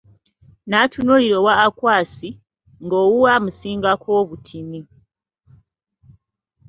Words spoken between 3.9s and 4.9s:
ko obutini.